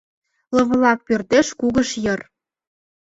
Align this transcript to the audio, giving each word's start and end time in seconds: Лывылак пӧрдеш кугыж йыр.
Лывылак 0.55 0.99
пӧрдеш 1.07 1.47
кугыж 1.59 1.89
йыр. 2.03 2.21